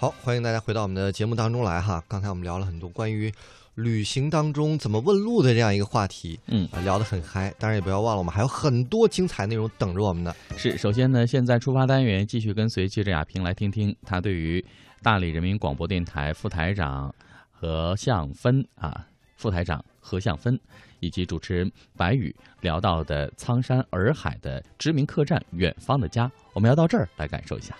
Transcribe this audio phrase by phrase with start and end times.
[0.00, 2.02] 好，欢迎大家回到我们的节目当中来哈。
[2.08, 3.30] 刚才我们聊了很多关于
[3.74, 7.54] 旅行当中怎么问路的这样一个话题，嗯啊，聊得很嗨。
[7.58, 10.34] 当然也不要忘了，我们还有很多精彩内容等着我们呢。
[10.56, 14.64] 是，首先呢，现在出发单元继续跟随记者亚平来听听他对于
[15.02, 17.14] 大理人民广播电台副台长
[17.50, 19.06] 何向芬啊，
[19.36, 20.58] 副台长何向芬
[21.00, 27.76] 以及主持人白宇聊到的苍山洱海的知名客栈《远方的家》，我们要到这儿来感受一下。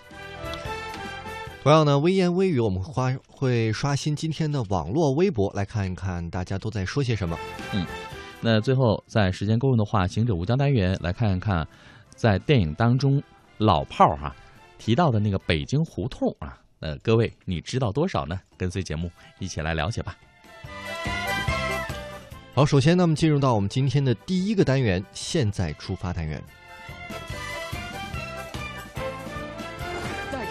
[1.63, 7.37] 同样呢，微言微语我们花会刷新今天的网络微博，来看一看大家都在说些什么。
[7.71, 7.85] 嗯
[8.43, 11.67] 那最后，在时间够用的话，行者无疆单元来看一看，
[12.15, 13.21] 在电影当中
[13.59, 14.35] 老炮儿、哈
[14.79, 18.39] 提到的那个北京胡同啊，呃，各位你知道多少呢？
[18.57, 20.17] 跟随节目一起来了解吧。
[22.55, 26.41] 好，首先呢，我们进入到我们今天的第一个单元——现在出发单元。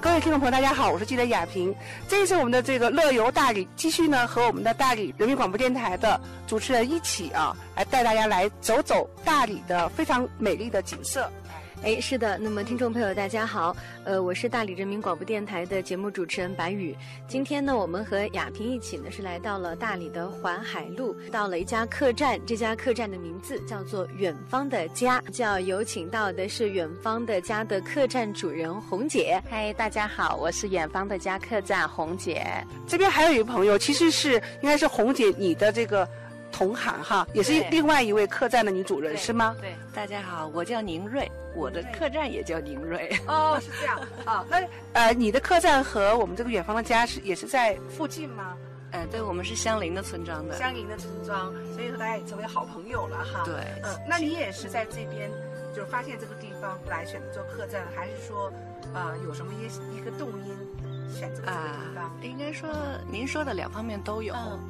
[0.00, 1.74] 各位听众朋友，大家好，我是记者亚萍。
[2.08, 11.30] 这一次我们的这个乐游大理继续呢，和我们的大理人民广播电台的主持人一起啊，来带大家来走走大理的非常美丽的景色。
[11.84, 12.38] 哎，是的。
[12.38, 16.96] 那么，听众朋友，大家好，呃，我是大理人民广播电台的节目主持人白宇。
[17.28, 22.40] 今天呢，我们和亚萍一起呢，是来到了大理的环海路，到了一家客栈。
[22.46, 29.38] 这家客栈的名字叫做“远方的家”，就要有请到的是“远方的家”的客栈主人红姐。
[29.50, 32.42] 嗨，大家好，我是远方的家客栈红姐。
[32.86, 36.08] 这边还有一个朋友，其实是应该是红姐你的这个
[36.54, 39.56] 同行哈，也是另外一位客栈的女主人是吗？
[39.60, 43.10] 对，大家好，我叫宁瑞，我的客栈也叫宁瑞。
[43.26, 44.46] 哦，是这样啊。
[44.48, 48.56] 那呃，你的客栈和我们这个远方的家是也是在附近吗？
[48.92, 50.56] 呃，对，我们是相邻的村庄的。
[50.56, 53.42] 相邻的村庄，所以说大家也成为好朋友了哈。
[53.44, 55.28] 对嗯，那你也是在这边
[55.74, 58.52] 就是发现这个地方来选择做客栈，还是说，
[58.94, 59.64] 呃，有什么一
[59.96, 60.56] 一个动因
[61.12, 62.70] 选择这个啊地方？，应该说
[63.10, 64.32] 您说的两方面都有。
[64.36, 64.60] 嗯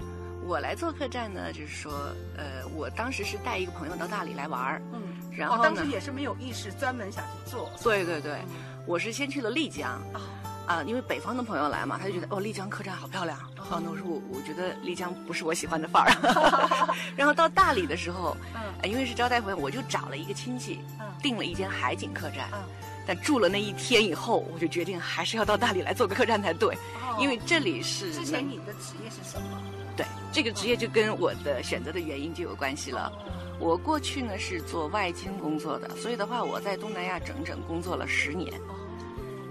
[0.47, 1.93] 我来做客栈呢，就是说，
[2.37, 5.00] 呃，我当时是带一个朋友到大理来玩儿，嗯，
[5.31, 7.71] 然后哦，当时呢，也是没有意识，专门想去做。
[7.82, 9.93] 对对对，嗯我是先去了丽江。
[10.12, 10.21] 啊
[10.66, 13.38] 啊，因为北方的朋友来嘛，他就觉得哦，丽江客栈好漂亮。
[13.71, 16.09] 哦，那我说我我觉得丽江不是我喜欢的范儿。
[17.16, 22.49] 然后到大理的时候，嗯呃因为是招待朋友，我就找了一个亲戚，嗯订了一间海景客栈。
[22.53, 22.59] 嗯
[23.06, 29.61] 但住了那一天以后，我就决定还是要到大理来做个客栈才对，哦因为这里是之前你的职业是什么？
[29.97, 33.12] 对这个职业就跟我的选择的原因就有关系了。
[33.60, 38.53] 我过去呢是做外经工作的，所以的话我在东南亚整整工作了十年。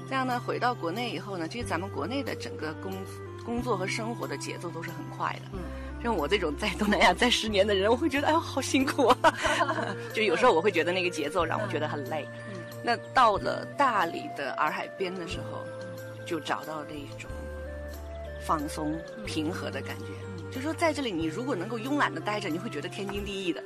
[0.10, 2.92] 这样呢，回到国内以后呢，其实咱们国内的整个工
[3.46, 5.50] 工作和生活的节奏都是很快的。
[5.54, 5.60] 嗯，
[6.04, 9.34] 像我这种在东南亚待十年的人，我会觉得哎呦好辛苦啊，
[10.14, 12.28] 就有时候我会觉得那个节奏让我觉得很累。
[12.54, 15.64] 嗯那到了大理的洱海边的时候，
[16.26, 17.32] 就找到那种
[18.46, 20.06] 放松、平和的感觉。
[20.52, 23.64] 就说在这里，你如果能够慵懒的待着，你会觉得天经地义的。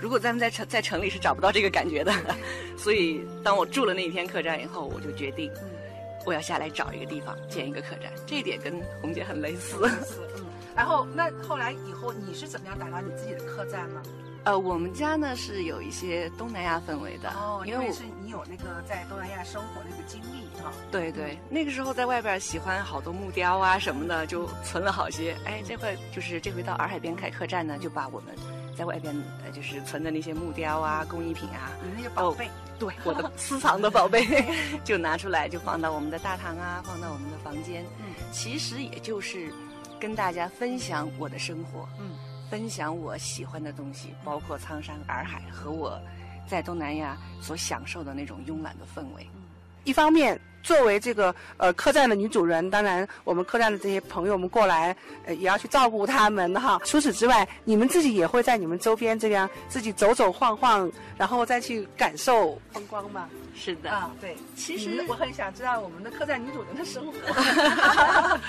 [0.00, 2.12] 如果咱们在城在城里是找不到这个感觉的，
[2.78, 5.52] 所以当我住了那一天客栈以后，我就决定
[6.24, 8.10] 我要下来找一个地方建一个客栈。
[8.26, 9.76] 这一点跟红姐很类似。
[9.86, 10.46] 是嗯。
[10.74, 14.02] 然后那后来以后你是怎么样打造你自己的客栈呢？
[14.44, 20.72] 呃，我们家呢是有一些东南亚氛围的，哦，因为是你有那个在东南亚生活的一个经历哈。
[20.90, 25.36] 对对，那个时候在外边喜欢好多木雕啊什么的，就存了好些。
[25.44, 28.34] 哎，这回就是这回到洱海边开客栈呢，就把我们
[28.76, 29.14] 在外边
[29.44, 34.26] 呃就是存的那些木雕啊、工艺品啊，你那些宝贝，对我的 私藏的宝贝，
[34.84, 37.84] 就拿出来就放到我们的大堂啊，放到我们的房间。
[37.98, 39.52] 嗯其实也就是
[39.98, 42.12] 跟大家分享我的生活，嗯，
[42.50, 45.96] 分享我喜欢的东西，包括苍山洱海和我
[46.48, 49.24] 在东南亚所享受的那种慵懒的氛围。
[49.84, 56.80] 一方面，作为这个呃客栈的女主人，当然我们客栈的这些朋友们过来，呃也要去照顾他们哈。
[56.84, 63.28] 除此之外，你们自己也会在你们周边这样自己走走晃晃，然后再去感受风光吗？
[63.54, 64.36] 是的，啊，对。
[64.56, 67.12] 其实我很想知道我们的客栈女主人的生活。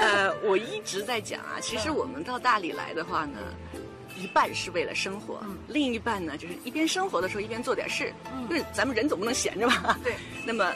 [0.00, 3.38] 呃，我一直在讲啊，其实我们到大理来的话呢，
[4.16, 9.98] 一半是为了生活，嗯另一半呢就是一边生活的时候一边做点事，嗯、就是咱们人总不能闲着吧。
[10.04, 10.14] 对。
[10.44, 10.72] 那么，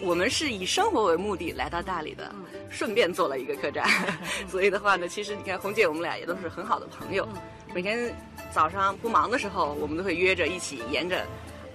[0.00, 2.34] 我们是以生活为目的来到大理的，
[2.70, 3.88] 顺便做了一个客栈。
[4.48, 7.26] 所以的话呢，其实你看红姐我们俩也都是很好的朋友，
[7.74, 8.14] 每天
[8.50, 11.24] 早上不忙的时候，我们都会约着一起沿着。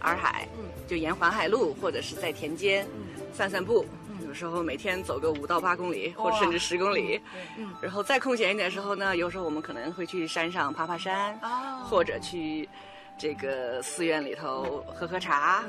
[0.03, 0.47] 洱海，
[0.87, 2.87] 就沿环海路或者是在田间
[3.31, 3.85] 散散步。
[4.27, 7.21] 有时候每天走个五到八公里，或者甚至十公里。
[7.55, 11.39] 嗯，然后再空闲一点的时候呢，有时候我们可能会去山上爬爬山，
[11.83, 12.67] 或者去
[13.15, 15.63] 这个寺院里头喝喝茶，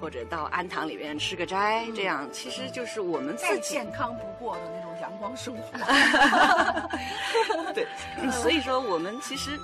[0.00, 1.86] 或者到庵堂里面吃个斋。
[1.94, 5.62] 这样其实就是我们再健康不过的那种阳光生活。
[7.74, 7.86] 对，
[8.30, 9.58] 所以说我们其实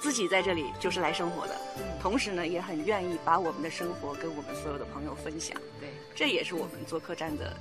[0.00, 1.56] 自己在这里就是来生活的，
[2.00, 5.56] 同时呢也很愿意把我们的生活跟我们所有的朋友分享。
[5.80, 7.56] 对，这也是我们做客栈的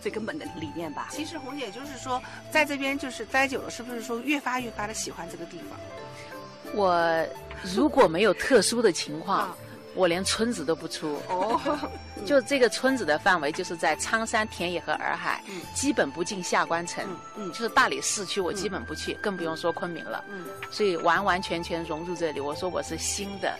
[0.00, 1.08] 最根本的理念吧。
[1.10, 5.78] 其实红姐就是说，在这边就是待久了，是不是说越发越发的喜欢这个地方？
[6.74, 7.26] 我
[7.62, 9.54] 如果没有特殊的情况，
[9.94, 11.18] 我连村子都不出。
[11.28, 11.60] 哦，
[12.24, 15.42] 就这个村子的范围就是在苍山、田野和洱海，
[15.74, 17.04] 基本不进下关城。
[17.36, 20.24] 嗯，就是大理市区我基本不去，更不用说昆明了。
[20.30, 22.40] 嗯，所以完完全全融入这里。
[22.40, 23.54] 我说我是新的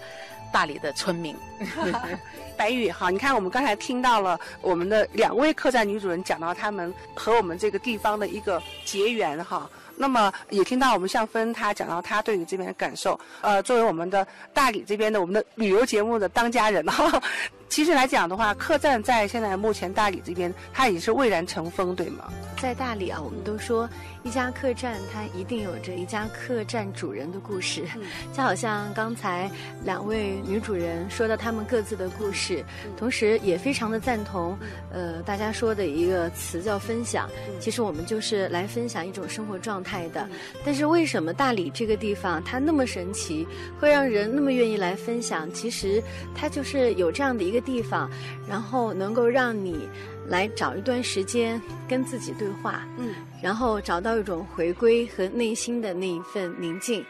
[0.52, 1.36] 大理的村民。
[2.56, 9.68] 白宇哈，你看我们刚才听到了我们的两位客栈女主人讲到他们和我们这个地方的一个结缘哈。
[9.96, 13.18] 那么也听到我们向芬她讲到她对于这边的感受。
[13.40, 17.22] 呃，作为我们的大理这边的我们的旅游节目的当家人哈，
[17.72, 22.30] 其实来讲的话，客栈在现在目前大理这边它已经是蔚然成风，对吗？
[22.60, 23.88] 在大理啊，我们都说
[24.24, 27.84] 一家客栈它一定有着一家客栈主人的故事，
[28.32, 29.50] 就好像刚才
[29.84, 32.64] 两位女主人说到他们各自的故事，
[32.96, 34.56] 同时也非常的赞同，
[34.92, 37.28] 呃，大家说的一个词叫分享。
[37.60, 40.28] 其实我们就是来分享一种生活状态的。
[40.64, 43.46] 但是为什么大理这个地方它那么神奇，
[43.78, 45.52] 会让人那么愿意来分享？
[45.52, 46.02] 其实
[46.34, 48.08] 它就是有这样的一个地方，
[48.48, 49.88] 然后能够让你。
[50.28, 53.12] 来找一段时间跟自己对话，嗯，
[53.42, 57.04] 然后找到一种回归和内心的那一份宁静。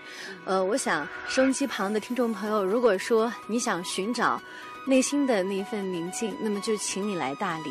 [0.45, 4.41] 呃，我想收音机旁的听众朋友，如果说你想寻找
[4.87, 7.71] 内心的那一份宁静，那么就请你来大理，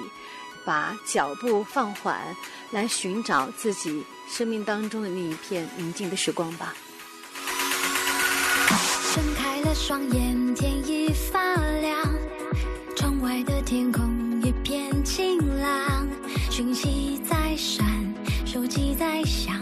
[0.64, 2.22] 把脚步放缓，
[2.72, 6.74] 来寻找自己生命当中的那一片宁静的时光吧。
[9.14, 12.08] 睁开了双眼，天已发亮，
[12.96, 14.10] 窗外的天空。
[14.44, 16.08] 一片晴朗，
[16.50, 17.86] 讯息在闪，
[18.52, 19.56] 手机在响，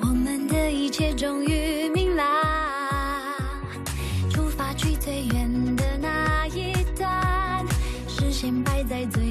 [0.00, 2.26] 我们的一切终于明朗。
[4.28, 7.64] 出发去最远的那一段，
[8.08, 9.23] 视线摆在最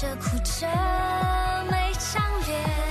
[0.00, 0.64] 着哭着
[1.68, 2.87] 每张脸。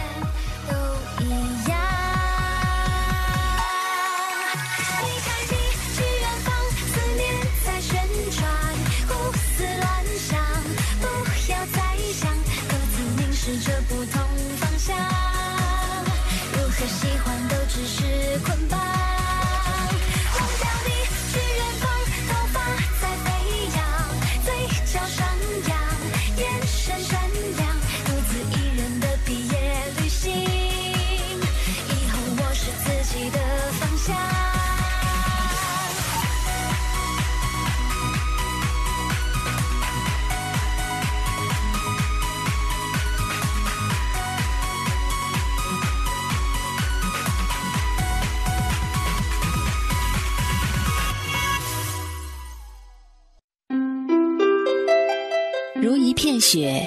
[56.50, 56.82] 雪，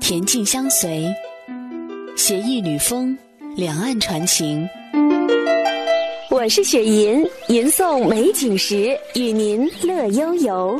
[0.00, 1.06] 恬静相随，
[2.16, 3.16] 携一缕风，
[3.54, 4.68] 两岸传情。
[6.28, 10.76] 我是雪吟，吟诵美景时，与您乐悠悠。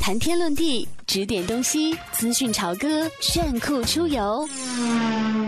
[0.00, 4.44] 谈天论地，指点东西，资讯潮歌，炫酷出游。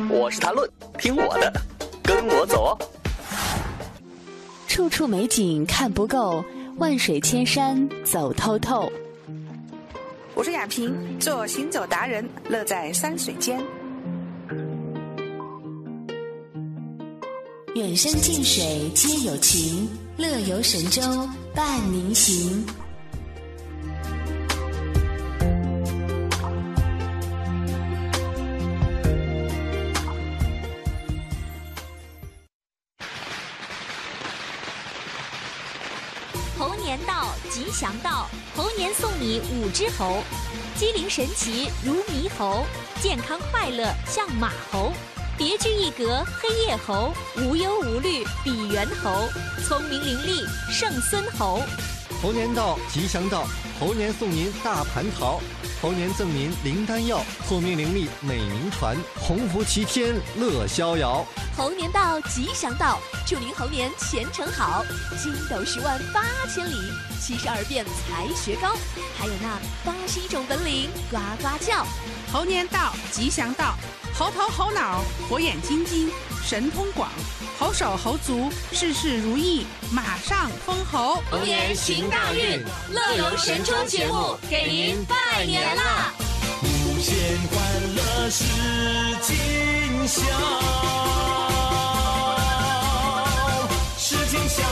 [0.09, 0.71] 我是谈论，
[1.01, 1.53] 听我的，
[2.01, 2.79] 跟我走哦。
[4.69, 6.45] 处处美景看不够，
[6.77, 8.89] 万水千山走透透。
[10.37, 13.65] 我是雅萍，做行走达人，乐在山水间。
[17.77, 21.01] 远山近水皆有情，乐游神州
[21.55, 22.67] 伴您行。
[36.59, 38.29] 猴年到，吉祥到，
[39.27, 40.23] 你五只猴，
[40.77, 42.67] 机灵神奇如猕猴，
[43.01, 44.93] 健康快乐像马猴，
[45.39, 49.27] 别具一格黑夜猴，无忧无虑比猿猴，
[49.67, 51.63] 聪明伶俐胜孙猴。
[52.23, 53.47] 猴年到，吉祥到，
[53.81, 55.41] 猴年送您大蟠桃，
[55.83, 61.27] 猴年赠您灵丹药，聪明伶俐美名传，鸿福齐天乐逍遥。
[61.57, 64.85] 猴年到，吉祥到，祝您猴年前程好，
[65.21, 66.77] 筋斗十万八千里，
[67.21, 68.77] 七十二变才学高，
[69.19, 71.85] 还有那八十一种本领呱呱叫。
[72.33, 73.75] 猴年到，吉祥到，
[74.17, 76.11] 猴头猴脑，火眼金睛，
[76.45, 77.09] 神通广，
[77.59, 81.23] 猴手猴足，事事如意，马上封侯。
[81.31, 86.13] 猴年行大运，乐游神州节目给您拜年啦！
[86.63, 87.17] 无限
[87.49, 87.57] 欢
[87.97, 88.45] 乐是
[89.23, 90.23] 今宵，
[93.97, 94.63] 是今宵。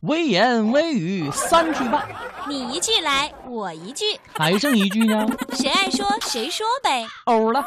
[0.00, 2.08] 微言微语三句半，
[2.48, 5.26] 你一句来，我一句，还剩一句呢？
[5.52, 7.06] 谁爱说谁说呗。
[7.26, 7.62] 欧了。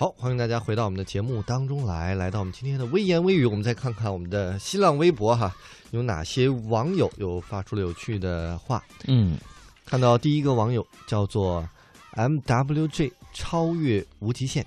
[0.00, 5.52] 好，欢迎大家回到我们的节目当中来，来到我们今天的微言微语，我们再看看我们的新浪微博哈，
[5.90, 8.80] 有哪些网友有发出了有趣的话。
[9.08, 9.36] 嗯，
[9.84, 11.68] 看到第一个网友叫做
[12.12, 14.64] MWJ 超越无极限，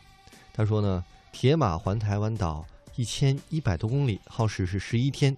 [0.51, 2.65] 他说呢，铁马环台湾岛
[2.97, 5.33] 一千一百多公里，耗时是十一天，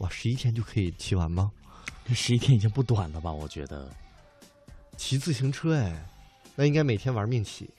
[0.00, 1.50] 哇，十一天就可以骑完吗？
[2.06, 3.32] 这十一天已经不短了吧？
[3.32, 3.90] 我觉得，
[4.98, 6.06] 骑自行车哎，
[6.54, 7.70] 那应该每天玩命骑。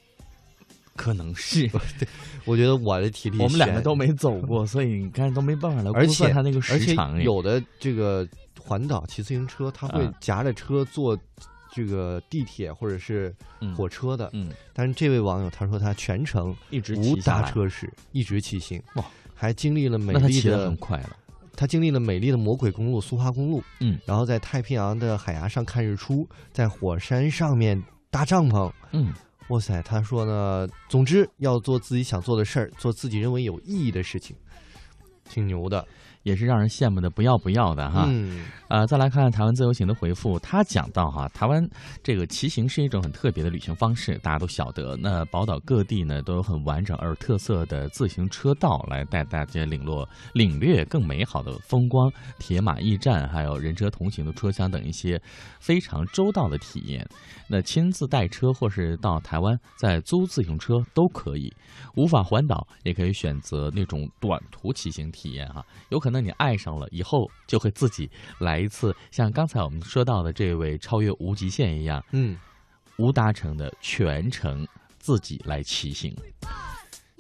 [0.96, 1.70] 可能是，
[2.46, 7.22] 我觉得我的体力，我们两个都没走过，所以你看都没办法来而且估算它那个时长。
[7.22, 8.28] 有的这个
[8.60, 11.18] 环岛骑自行车，他会夹着车坐
[11.74, 13.36] 这个地铁或者是
[13.76, 14.30] 火车的。
[14.34, 21.18] 嗯，但是这位网友他说他全程一直无搭车时一直骑行，哇，还经历了美丽的骑得很快了。
[21.58, 29.14] 他经历了美丽的魔鬼公路苏花公路，嗯，然后在太平洋的海崖上看日出，在火山上面搭帐篷，嗯。
[29.50, 34.36] 哇塞，他说呢，总之要做自己想做的事儿，做自己认为有意义的事情，
[35.30, 35.88] 挺牛的，
[36.26, 38.06] 也是让人羡慕的不要不要的哈。
[38.10, 41.64] 嗯，呃，再来看台湾自由行的回复，他讲到哈，台湾
[42.02, 44.98] 这个骑行是一种很特别的旅行方式，大家都晓得。
[45.00, 55.22] 那宝岛各地呢都有很完整而特色的自行车道，来带大家领略领略更美好的风光、铁马驿站，还有人车同行的车厢等一些
[55.60, 57.08] 非常周到的体验。
[57.48, 61.54] 那亲自带车或是到台湾再租自行车都可以。
[61.96, 65.64] 无法环岛，也可以选择那种短途骑行体验哈。
[65.90, 72.38] 有可能你爱上了，以后就会自己来一次，像刚才我们说到的这位超越无极限一样，嗯，
[72.98, 74.68] 无搭乘的全程
[75.00, 76.16] 自己来骑行。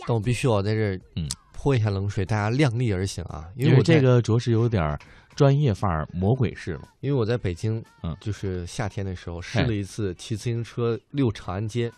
[0.07, 4.97] 但我必须要在这儿嗯泼一下冷水，大家量力而行啊，因因为为我这个着实有点
[5.35, 6.87] 专业范儿、魔鬼式了。
[6.99, 11.91] 因为我在北京，嗯，就是夏天的时候试了一次骑自行车溜长安街，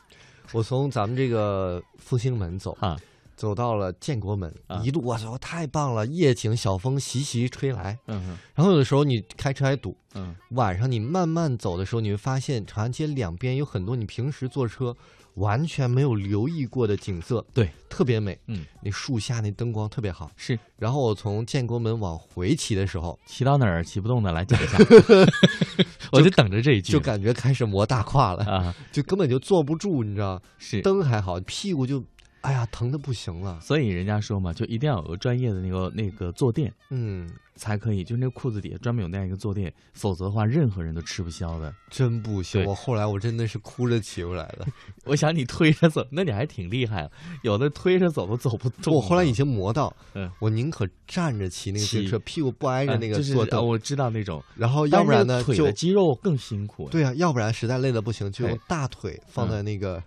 [0.54, 2.98] 我从咱们这个复兴门走啊，
[3.38, 4.82] 走到了建国门，啊。
[4.84, 8.38] 一路我操太棒了，夜景小风习习吹来，嗯哼。
[8.56, 14.94] 然后有的时候你开车还堵，嗯，晚上你慢慢走的时候，你会发现长安街两边有很多你平时坐车
[15.36, 20.58] 完全没有留意过的景色，对，特别美，嗯，那树下那灯光特别好，是。
[20.75, 24.77] 然后我从建国门往回骑的时候，骑到哪儿骑不动的来讲一下，
[26.12, 30.41] 我就等着这一句，就感觉开始磨大胯了啊，就根本就坐不住，你知道？
[30.58, 30.82] 是。
[30.82, 32.03] 灯还好，屁股就
[32.41, 33.60] 哎呀，疼的不行了。
[33.62, 38.03] 所以人家说嘛，就一定要有个专业的那个那个坐垫，嗯，才可以。
[38.03, 41.74] 就那个裤子底下专门有那样一个坐垫，否则的话，任何人都吃不消的。
[41.89, 44.65] 真不行，我后来我真的是哭着起不来了。
[45.03, 47.10] 我想你推着走，那你还挺厉害，
[47.44, 48.94] 有的推着走都走不动。
[48.94, 53.60] 我后来已经磨到，嗯，我宁可站着骑那个自行车，屁股不挨着那个啊就是坐凳。
[53.60, 56.88] 啊我知道那种，然后要不然呢，腿就的肌肉更辛苦。
[56.89, 60.01] 对啊，要不然实在累的不行，就用大腿放在那个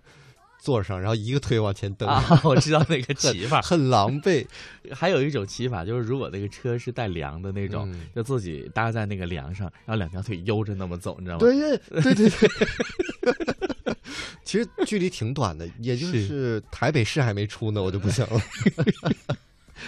[0.61, 2.07] 座上，然后一个腿往前蹬。
[2.07, 4.45] 啊， 我知道那个骑法很狼狈。
[4.93, 11.39] 还有一种骑法就是，如果那个车是带梁的那种，嗯就自己搭在那个梁上，然后两条腿悠着那么走，你知道吗？
[11.39, 12.49] 对对对对。
[14.43, 18.41] 其实距离挺短的，也就是台北市还没出呢，我就不行了。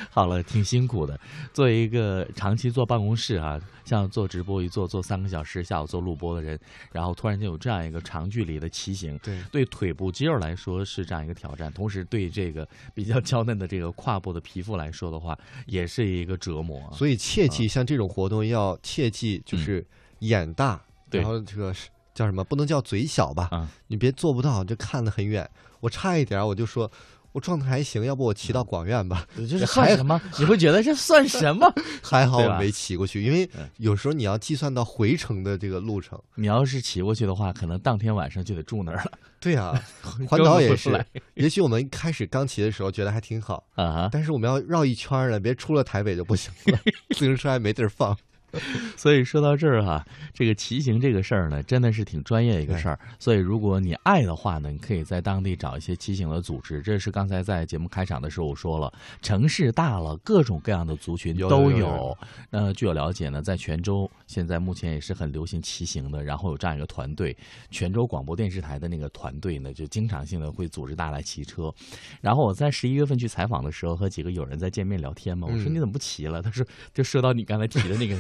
[0.09, 1.19] 好了，挺辛苦的。
[1.53, 6.59] 作为一个长期坐办公室啊，像做直播一坐坐三个小时，下午做录播的人，
[6.91, 16.91] 然后突然间有这样一个长距离的骑行，对对腿部肌肉来说是这样一个挑战，同时对这个比较娇嫩的这个胯部的皮肤来说的话，也是一个折磨。
[16.93, 19.85] 所以切记，像这种活动要切记，就是
[20.19, 22.43] 眼大，对然后这个是叫什么？
[22.43, 23.47] 不能叫嘴小吧？
[23.51, 25.50] 啊你别做不到，就看得很远。
[25.79, 26.89] 我差一点我就说。
[27.34, 29.28] 我状态还行，要不我骑到广院吧？
[29.36, 30.22] 这是 算什么？
[30.40, 31.72] 你会觉得这算什么？
[32.02, 36.18] 还好我没骑过去，因为有时候你要计算到回程的这个路程。
[36.36, 39.12] 你要是骑过去的话，可能当天晚上就得住那儿了。
[39.40, 39.74] 对啊，
[40.30, 41.06] 环岛也是。
[41.34, 46.80] 也许我们开始刚骑的时候觉得还挺好啊，但是我们要绕一圈儿了，别出了台北就不行了，
[47.16, 48.16] 自行车还没地儿放。
[48.95, 53.00] 所以说到这儿哈、这个骑行这个事儿呢，真的是挺专业的一个事儿。
[53.19, 56.81] 所以如果你爱的话呢，你可以在当地找一些骑行的组织。
[56.81, 62.17] 这是刚才在节目开场的时候我说了，城市大了，各种各样的族群都有有有
[62.50, 67.36] 那据我了解呢，在泉州现在目前也是很流行骑行的，然后有这样一个团队，
[67.71, 71.73] 泉州广播电视台的那个团队呢，就经常性的会组织大家来骑车。
[72.21, 76.41] 然后我在十一月份去采访的时候，和几个友人在见面聊天嘛，我说嗯你怎么不骑了？
[76.41, 78.15] 他说就说到你刚才提的那个，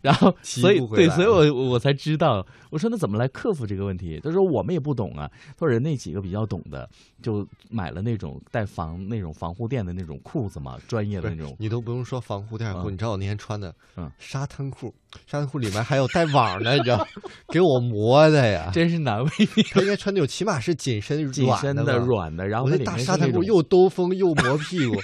[0.00, 4.20] 然后所以对，所以我我才知道，我说那怎么来克服这个问题？
[4.22, 6.88] 他说我们也不懂啊，他说人那几个比较懂的，
[7.22, 11.56] 就买了那种带防那种防护垫的那种裤子嘛，专业的那种。
[11.58, 14.94] 你都不用说防护垫裤，嗯你知道我那天穿的，嗯，沙滩裤，
[15.26, 17.06] 沙滩裤里面还有带网的，你知道，
[17.48, 19.62] 给我磨的呀， 真是难为你。
[19.64, 24.96] 他应该穿那种起码是紧身 紧身的软的然后那大沙滩裤又兜风又磨屁股，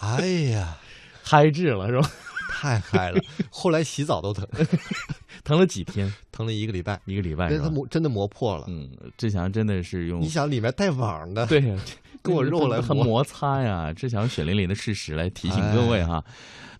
[0.00, 0.76] 哎呀，
[1.22, 2.10] 嗨制了是吧？
[2.60, 4.44] 太嗨了，后来洗澡都疼，
[5.44, 6.12] 疼了几天？
[6.38, 8.64] 疼了一个礼拜，一个礼拜因为是它磨真的磨破了。
[8.68, 11.76] 嗯，志强真的是用你想里面带网的，对呀，
[12.22, 16.24] 跟我肉来磨很摩擦呀，志强血淋淋的事实来提醒各位哈。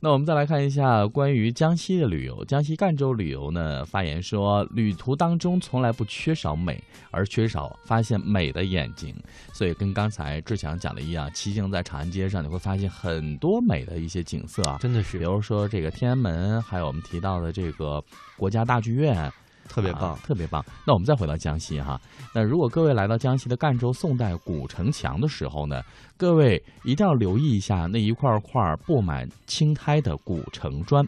[0.00, 2.44] 那我们再来看一下关于江西的旅游。
[2.44, 9.12] 江西赣州旅游呢发言说，旅途当中从来不缺少美，而缺少发现美的眼睛。
[9.52, 18.00] 所以跟刚才志强讲的一样，骑行在长安街上，你会发现很多美的一些景色啊，真的是，比如说这个天安门，还有我们提到的这个
[18.36, 19.28] 国家大剧院。
[19.68, 20.64] 特别棒、啊，特别棒。
[20.86, 22.00] 那我们再回到江西哈，
[22.34, 25.82] 那如果各位来到江西的赣州宋代古城墙的时候呢，
[26.16, 31.06] 各位一定要留意一下那一块块布满青苔的古城砖，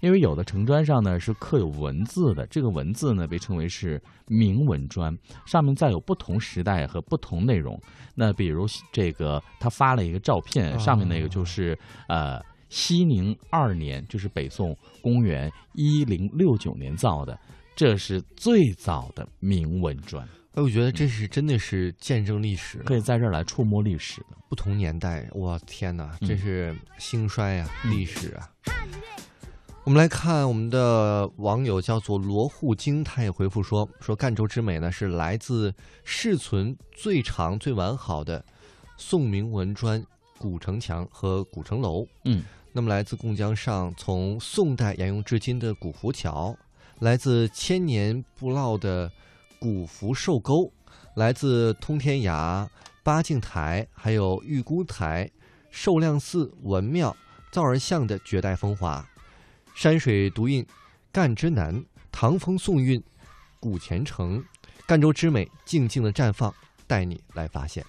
[0.00, 7.80] 因为有的城砖上呢是刻有文字的，这个文字呢被称为是铭文砖，上面载有不同时代和不同内容。
[8.14, 12.40] 那比如这个他发了一个照片，上面那个就是呃。
[12.70, 17.38] 熙宁二年，就是北宋公元一零六九年造的，
[17.76, 20.26] 这是最早的铭文砖。
[20.52, 25.28] 哎，我觉得这是真的是见证历史，可以在这儿来触摸历史的不同年代。
[25.32, 28.48] 我，天哪，嗯真是兴衰呀、历史啊！
[29.82, 38.42] 我们来看我们的网友叫做罗护京，他也回复说说赣州之美呢是来自世存最长最完好的
[38.96, 40.00] 宋铭文砖
[40.38, 42.06] 古城墙和古城楼。
[42.24, 42.44] 嗯。
[42.76, 46.56] 那么，来自贡江上从宋代沿用至今的古浮桥，
[47.00, 49.10] 来自千年不落的
[49.58, 50.72] 古福寿沟，
[51.16, 52.68] 来自通天崖、
[53.02, 55.30] 八敬台，还有玉姑台、
[55.70, 57.14] 寿亮寺、文庙、
[57.50, 59.06] 灶儿巷的绝代风华，
[59.74, 60.64] 山水独映
[61.12, 63.02] 赣之南，唐风宋韵
[63.58, 64.42] 古前程，
[64.86, 66.54] 赣州之美静静的绽放，
[66.86, 67.84] 带你来发现。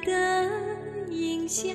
[0.00, 0.50] 的
[1.10, 1.74] 影像，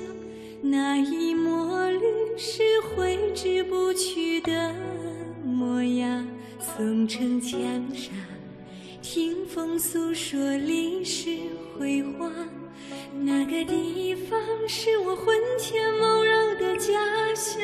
[0.60, 2.00] 那一抹绿
[2.36, 4.74] 是挥之不去的
[5.44, 6.26] 模样，
[6.58, 7.60] 从城墙
[7.94, 8.14] 上
[9.02, 11.38] 听风诉说历史
[11.78, 12.32] 辉煌。
[13.20, 16.92] 那个地方是我魂牵梦绕的家
[17.34, 17.60] 乡，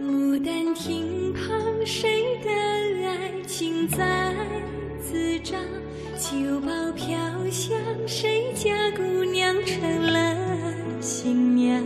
[0.00, 2.50] 牡丹亭旁，谁的
[3.06, 4.34] 爱情在
[5.00, 5.60] 滋长？
[6.18, 7.14] 酒包飘
[7.50, 10.34] 香，谁家姑娘成了
[10.98, 11.84] 新娘？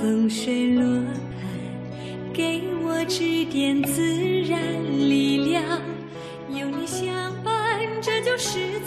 [0.00, 4.02] 风水罗盘，给我指点自
[4.48, 5.62] 然力量。
[6.48, 7.52] 有你相伴，
[8.00, 8.80] 这就是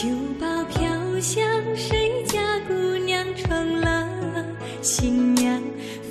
[0.00, 0.06] 酒
[0.38, 0.88] 包飘
[1.20, 4.08] 香，谁家姑娘成了
[4.80, 5.60] 新娘？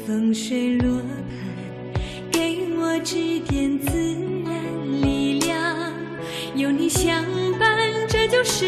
[0.06, 1.98] 风水罗盘，
[2.30, 3.98] 给我指点自
[4.44, 5.94] 然力量。
[6.54, 7.24] 有你相
[7.58, 7.78] 伴，
[8.10, 8.66] 这就是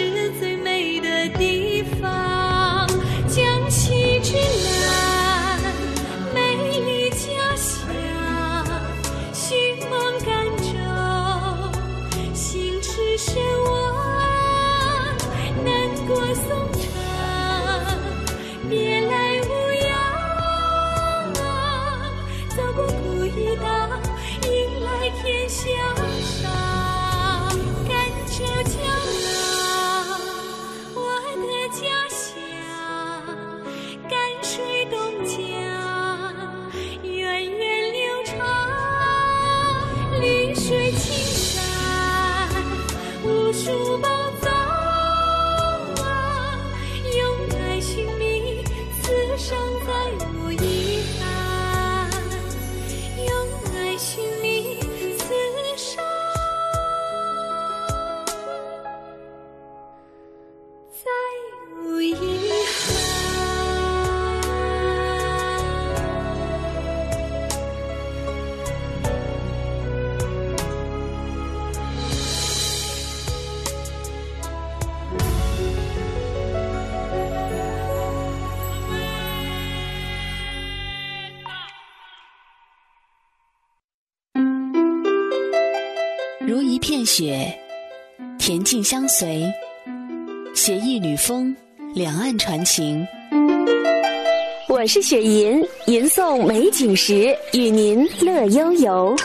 [86.50, 87.56] 如一片雪，
[88.40, 89.48] 恬静相随；
[90.56, 91.56] 携一缕风，
[91.94, 93.08] 两岸传情。
[94.68, 99.16] 我是雪吟，吟诵美景时，与您乐悠悠。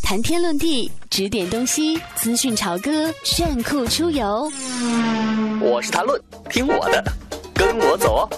[0.00, 4.48] 谈天论地，指点东西，资讯潮歌，炫酷出游。
[5.60, 7.02] 我是谈论，听我的，
[7.52, 8.30] 跟我走哦。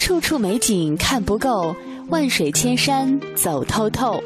[0.00, 1.72] 处处美景看不够，
[2.08, 4.20] 万水千山走透透。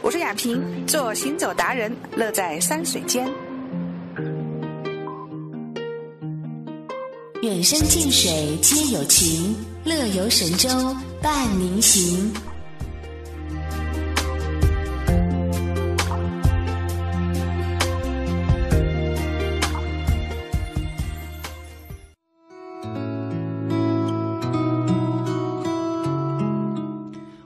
[0.00, 3.28] 我是雅萍，做行走达人，乐在山水间。
[7.42, 10.68] 远山近水皆有情，乐游神州
[11.20, 12.32] 伴您行。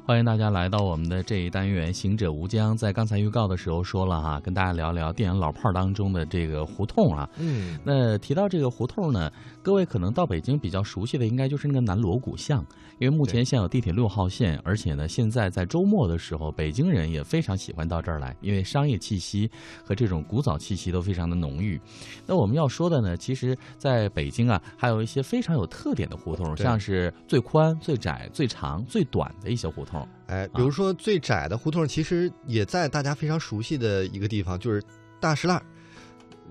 [0.05, 2.75] 欢迎大家来到我们的这一单元《行者无疆》。
[2.77, 7.29] 在刚才预告的时候说了哈，跟大家聊聊电影老炮儿当中的这个胡同啊。
[7.39, 9.31] 嗯，那提到这个胡同呢，
[9.63, 12.67] 各位可能到北京比较熟悉的应该就是那个南锣鼓巷，
[12.99, 19.49] 因为目前现有地铁六号线，而且呢，现在在周末的时候，北京人也非常喜欢到这儿来，因为商业气息
[19.85, 21.81] 和这种古早气息都非常的浓郁。
[22.27, 29.93] 那我们要说的呢，其实在北京啊，还有一些非常有特点的胡同，像是最宽、最窄、最长、最短的一些胡同。
[30.27, 34.83] 哎，比如说最窄的胡同，其实也在大家非常熟悉的一个地方，就是
[35.21, 35.63] 大石栏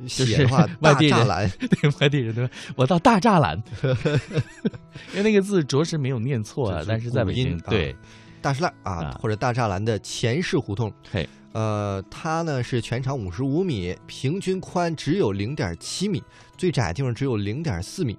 [0.07, 3.61] 写的话 外地人大栅栏， 对外地人都说我到大栅栏，
[5.13, 7.95] 因为那个字着实没有念错啊就，是但是在北京对
[8.41, 10.91] 大栅栏啊，或者大栅栏的前式胡同。
[11.11, 16.23] 嘿，呃，它呢是全长五十五米，平均宽只有零点七米，
[16.57, 18.17] 最窄的地方只有零点四米。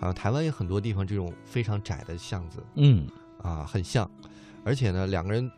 [0.00, 3.06] 啊，台湾有很多地方这种非常窄的巷子，嗯
[3.40, 4.10] 啊，很像，
[4.64, 5.50] 而且呢，两个人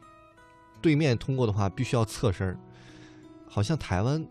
[0.80, 2.56] 对面通过的话，必须要侧身儿
[3.48, 4.24] 好像台湾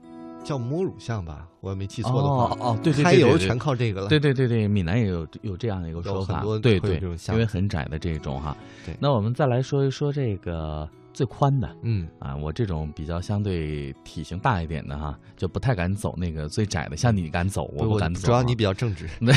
[0.44, 2.44] 叫摸乳巷吧，我要没记错的话。
[2.46, 4.08] 哦哦，对对对，开油对对全靠这个了。
[4.08, 8.56] 对对对对，闽南也有有这样的一个说法，有很多对对因为子很窄的这种哈。
[8.86, 18.26] 对那我们再来说一说这个最宽的，嗯啊，我这种比较相对体型大一点的哈，就不太敢走那个最窄的，像你敢走，我不不敢走啊。
[18.26, 19.08] 主要你比较正直。
[19.22, 19.34] 对，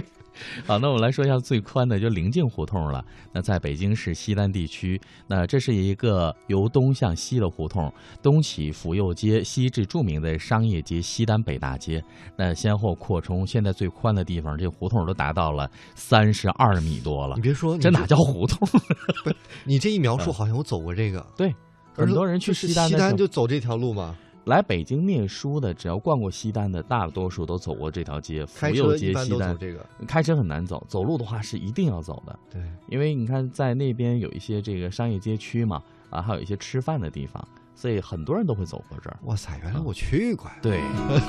[0.66, 3.04] 好，那我们来说一下最宽的，就临近胡同了。
[3.32, 12.02] 那在北京市西单地区，那这是一个由东向西的胡同，东起府右街，西至著名的商业街西单北大街。
[12.36, 17.36] 那先后扩充，现在最宽的地方，这胡同都达到了三十二米多了。
[17.36, 18.68] 你别说，这哪叫胡同？
[19.64, 21.24] 你这一描述，好像我走过这个。
[21.36, 21.54] 对，
[21.94, 24.16] 很多人去西西单西单就走这条路嘛。
[24.46, 29.86] 来北京念书的，只要逛过西单的，大多数都走过这条街，开车府右一般都街西单走这个。
[30.06, 32.38] 开车很难走，走路的话是一定要走的。
[32.48, 39.18] 对，因为你看在那边有一些这个商业街区嘛，啊，还有一些吃饭的地方，所以很多人都会走过这儿。
[39.24, 40.56] 哇塞，原来我去过呀。
[40.62, 40.80] 对，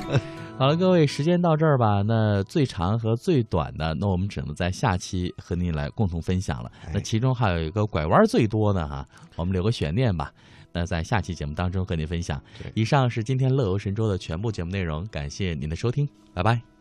[0.60, 2.04] 好了，各位，时间到这儿吧。
[2.04, 6.72] 那最长和最短的，那我们只能在下期和您来共同分享了。
[6.94, 10.32] 那其中还有一个拐弯最多的哈，我们留个悬念吧。
[10.78, 12.40] 那在下期节目当中和您分享。
[12.76, 16.77] 以上是今天乐游神州的全部节目内容，感谢您的收听，拜拜。